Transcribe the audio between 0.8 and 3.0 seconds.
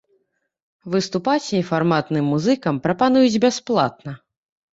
Выступаць нефарматным музыкам